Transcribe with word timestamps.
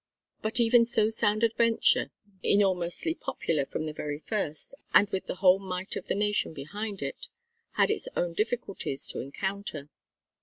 But 0.41 0.59
even 0.59 0.83
so 0.83 1.11
sound 1.11 1.43
a 1.43 1.49
venture, 1.49 2.09
enormously 2.41 3.13
popular 3.13 3.67
from 3.67 3.85
the 3.85 3.93
very 3.93 4.17
first 4.17 4.73
and 4.95 5.07
with 5.09 5.27
the 5.27 5.35
whole 5.35 5.59
might 5.59 5.95
of 5.95 6.07
the 6.07 6.15
nation 6.15 6.53
behind 6.55 7.03
it, 7.03 7.27
had 7.73 7.91
its 7.91 8.07
own 8.17 8.33
difficulties 8.33 9.07
to 9.09 9.19
encounter. 9.19 9.89